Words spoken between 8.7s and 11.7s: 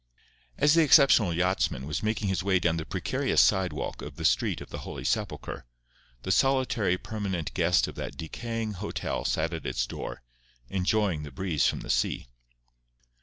hotel sat at its door, enjoying the breeze